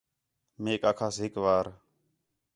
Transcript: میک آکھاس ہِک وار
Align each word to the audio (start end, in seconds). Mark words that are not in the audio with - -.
میک 0.61 0.81
آکھاس 0.89 1.15
ہِک 1.23 1.33
وار 1.43 1.65